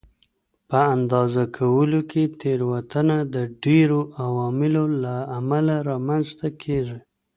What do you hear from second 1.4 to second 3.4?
کولو کې تېروتنه د